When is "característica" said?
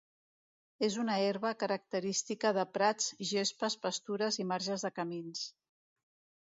1.65-2.53